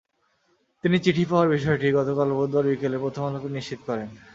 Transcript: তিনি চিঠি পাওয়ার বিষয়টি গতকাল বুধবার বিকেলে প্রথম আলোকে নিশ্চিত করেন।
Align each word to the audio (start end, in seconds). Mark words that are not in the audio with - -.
তিনি 0.83 0.97
চিঠি 1.05 1.23
পাওয়ার 1.29 1.47
বিষয়টি 1.55 1.87
গতকাল 1.97 2.29
বুধবার 2.37 2.63
বিকেলে 2.69 2.97
প্রথম 3.03 3.23
আলোকে 3.25 3.49
নিশ্চিত 3.57 3.79
করেন। 3.87 4.07